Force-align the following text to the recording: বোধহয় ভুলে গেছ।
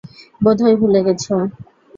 বোধহয় 0.41 0.75
ভুলে 0.79 0.99
গেছ। 1.05 1.23